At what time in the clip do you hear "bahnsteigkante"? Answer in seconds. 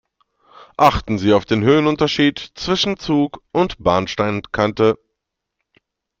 3.83-4.97